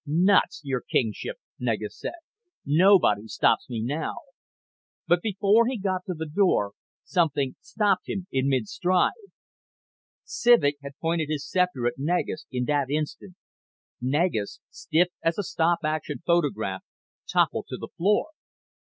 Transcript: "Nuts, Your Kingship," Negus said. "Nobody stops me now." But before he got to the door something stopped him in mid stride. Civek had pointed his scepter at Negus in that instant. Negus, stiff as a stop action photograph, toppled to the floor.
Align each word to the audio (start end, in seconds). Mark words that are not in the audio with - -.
"Nuts, 0.07 0.61
Your 0.63 0.81
Kingship," 0.81 1.35
Negus 1.59 1.95
said. 1.99 2.17
"Nobody 2.65 3.27
stops 3.27 3.69
me 3.69 3.83
now." 3.83 4.15
But 5.07 5.21
before 5.21 5.67
he 5.67 5.77
got 5.77 6.05
to 6.07 6.15
the 6.15 6.25
door 6.25 6.71
something 7.03 7.55
stopped 7.61 8.09
him 8.09 8.25
in 8.31 8.47
mid 8.49 8.67
stride. 8.67 9.11
Civek 10.23 10.77
had 10.81 10.97
pointed 10.99 11.27
his 11.29 11.47
scepter 11.47 11.85
at 11.85 11.99
Negus 11.99 12.47
in 12.51 12.65
that 12.65 12.89
instant. 12.89 13.35
Negus, 14.01 14.59
stiff 14.71 15.09
as 15.23 15.37
a 15.37 15.43
stop 15.43 15.81
action 15.83 16.23
photograph, 16.25 16.83
toppled 17.31 17.67
to 17.69 17.77
the 17.77 17.89
floor. 17.95 18.29